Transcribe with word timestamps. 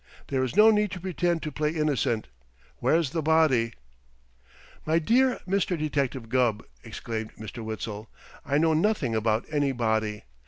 "There 0.29 0.43
is 0.43 0.55
no 0.55 0.71
need 0.71 0.89
to 0.93 0.99
pretend 0.99 1.43
to 1.43 1.51
play 1.51 1.69
innocent. 1.69 2.27
Where 2.77 2.95
is 2.95 3.11
the 3.11 3.21
body?" 3.21 3.73
"My 4.83 4.97
dear 4.97 5.39
Mr. 5.47 5.77
Detective 5.77 6.27
Gubb!" 6.27 6.63
exclaimed 6.83 7.35
Mr. 7.35 7.63
Witzel. 7.63 8.09
"I 8.43 8.57
know 8.57 8.73
nothing 8.73 9.13
about 9.13 9.45
any 9.51 9.71
body. 9.73 10.23